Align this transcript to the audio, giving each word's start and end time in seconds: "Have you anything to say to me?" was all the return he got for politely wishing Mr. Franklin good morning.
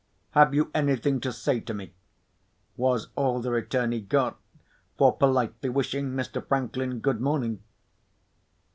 "Have 0.31 0.55
you 0.55 0.71
anything 0.73 1.21
to 1.21 1.31
say 1.31 1.59
to 1.59 1.75
me?" 1.75 1.93
was 2.75 3.09
all 3.15 3.39
the 3.39 3.51
return 3.51 3.91
he 3.91 4.01
got 4.01 4.39
for 4.97 5.15
politely 5.15 5.69
wishing 5.69 6.13
Mr. 6.15 6.43
Franklin 6.43 7.01
good 7.01 7.21
morning. 7.21 7.61